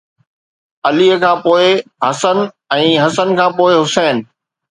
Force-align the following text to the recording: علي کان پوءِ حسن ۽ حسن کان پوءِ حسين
علي 0.87 1.07
کان 1.23 1.35
پوءِ 1.43 1.65
حسن 2.07 2.37
۽ 2.79 2.83
حسن 3.05 3.29
کان 3.41 3.51
پوءِ 3.61 3.73
حسين 3.83 4.17